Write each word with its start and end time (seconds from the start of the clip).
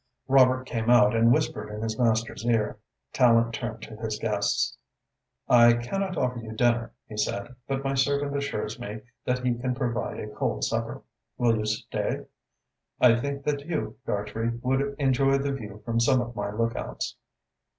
Robert 0.27 0.65
came 0.65 0.89
out 0.89 1.15
and 1.15 1.31
whispered 1.31 1.69
in 1.71 1.83
his 1.83 1.99
master's 1.99 2.43
ear. 2.43 2.79
Tallente 3.13 3.51
turned 3.53 3.83
to 3.83 3.95
his 3.97 4.17
guests. 4.17 4.75
"I 5.47 5.73
cannot 5.73 6.17
offer 6.17 6.39
you 6.39 6.53
dinner," 6.53 6.91
he 7.05 7.15
said, 7.17 7.53
"but 7.67 7.83
my 7.83 7.93
servant 7.93 8.35
assures 8.35 8.79
me 8.79 9.01
that 9.25 9.45
he 9.45 9.53
can 9.53 9.75
provide 9.75 10.19
a 10.19 10.27
cold 10.27 10.63
supper. 10.63 11.03
Will 11.37 11.55
you 11.55 11.67
stay? 11.67 12.25
I 12.99 13.13
think 13.19 13.43
that 13.43 13.67
you, 13.67 13.97
Dartrey, 14.07 14.57
would 14.63 14.95
enjoy 14.97 15.37
the 15.37 15.51
view 15.53 15.83
from 15.85 15.99
some 15.99 16.19
of 16.19 16.35
my 16.35 16.49
lookouts." 16.49 17.15